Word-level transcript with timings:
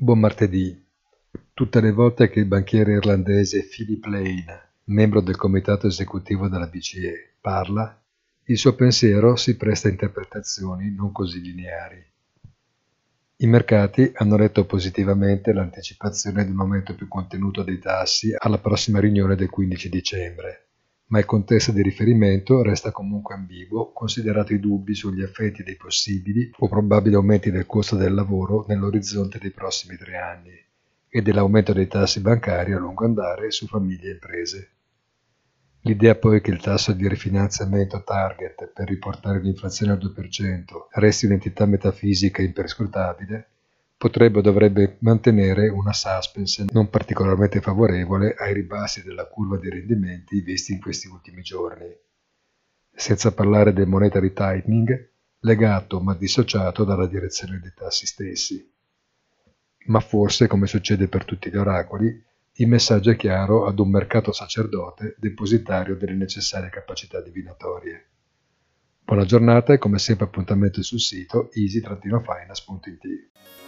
Buon 0.00 0.20
martedì. 0.20 0.80
Tutte 1.52 1.80
le 1.80 1.90
volte 1.90 2.30
che 2.30 2.38
il 2.38 2.44
banchiere 2.44 2.92
irlandese 2.92 3.66
Philip 3.66 4.04
Lane, 4.04 4.68
membro 4.84 5.20
del 5.20 5.34
comitato 5.34 5.88
esecutivo 5.88 6.46
della 6.46 6.68
BCE, 6.68 7.34
parla, 7.40 8.00
il 8.44 8.56
suo 8.56 8.76
pensiero 8.76 9.34
si 9.34 9.56
presta 9.56 9.88
a 9.88 9.90
interpretazioni 9.90 10.94
non 10.94 11.10
così 11.10 11.40
lineari. 11.40 12.00
I 13.38 13.46
mercati 13.48 14.12
hanno 14.14 14.36
letto 14.36 14.66
positivamente 14.66 15.52
l'anticipazione 15.52 16.44
di 16.44 16.52
un 16.52 16.60
aumento 16.60 16.94
più 16.94 17.08
contenuto 17.08 17.64
dei 17.64 17.80
tassi 17.80 18.32
alla 18.38 18.58
prossima 18.58 19.00
riunione 19.00 19.34
del 19.34 19.50
15 19.50 19.88
dicembre, 19.88 20.67
ma 21.08 21.18
il 21.18 21.24
contesto 21.24 21.72
di 21.72 21.82
riferimento 21.82 22.62
resta 22.62 22.90
comunque 22.90 23.34
ambiguo 23.34 23.92
considerato 23.92 24.52
i 24.52 24.60
dubbi 24.60 24.94
sugli 24.94 25.22
effetti 25.22 25.62
dei 25.62 25.76
possibili 25.76 26.50
o 26.58 26.68
probabili 26.68 27.14
aumenti 27.14 27.50
del 27.50 27.66
costo 27.66 27.96
del 27.96 28.12
lavoro 28.12 28.64
nell'orizzonte 28.68 29.38
dei 29.38 29.50
prossimi 29.50 29.96
tre 29.96 30.16
anni 30.18 30.52
e 31.08 31.22
dell'aumento 31.22 31.72
dei 31.72 31.86
tassi 31.86 32.20
bancari 32.20 32.72
a 32.72 32.78
lungo 32.78 33.04
andare 33.04 33.50
su 33.50 33.66
famiglie 33.66 34.08
e 34.08 34.12
imprese. 34.12 34.70
L'idea 35.82 36.16
poi 36.16 36.42
che 36.42 36.50
il 36.50 36.60
tasso 36.60 36.92
di 36.92 37.08
rifinanziamento 37.08 38.02
target 38.04 38.72
per 38.74 38.88
riportare 38.88 39.40
l'inflazione 39.40 39.92
al 39.92 39.98
2% 39.98 40.88
resti 40.92 41.24
un'entità 41.24 41.64
metafisica 41.64 42.42
imperscrutabile 42.42 43.48
potrebbe 43.98 44.38
o 44.38 44.42
dovrebbe 44.42 44.96
mantenere 45.00 45.68
una 45.68 45.92
suspense 45.92 46.66
non 46.70 46.88
particolarmente 46.88 47.60
favorevole 47.60 48.34
ai 48.38 48.54
ribassi 48.54 49.02
della 49.02 49.26
curva 49.26 49.58
dei 49.58 49.70
rendimenti 49.70 50.40
visti 50.40 50.72
in 50.72 50.80
questi 50.80 51.08
ultimi 51.08 51.42
giorni, 51.42 51.92
senza 52.94 53.34
parlare 53.34 53.72
del 53.72 53.88
monetary 53.88 54.32
tightening 54.32 55.10
legato 55.40 56.00
ma 56.00 56.14
dissociato 56.14 56.84
dalla 56.84 57.08
direzione 57.08 57.58
dei 57.60 57.72
tassi 57.74 58.06
stessi. 58.06 58.72
Ma 59.86 60.00
forse, 60.00 60.46
come 60.46 60.66
succede 60.66 61.08
per 61.08 61.24
tutti 61.24 61.50
gli 61.50 61.56
oracoli, 61.56 62.24
il 62.60 62.68
messaggio 62.68 63.10
è 63.10 63.16
chiaro 63.16 63.66
ad 63.66 63.78
un 63.78 63.90
mercato 63.90 64.32
sacerdote 64.32 65.16
depositario 65.18 65.96
delle 65.96 66.14
necessarie 66.14 66.70
capacità 66.70 67.20
divinatorie. 67.20 68.06
Buona 69.04 69.24
giornata 69.24 69.72
e 69.72 69.78
come 69.78 69.98
sempre 69.98 70.26
appuntamento 70.26 70.82
sul 70.82 71.00
sito 71.00 71.50
easy-finance.it. 71.52 73.67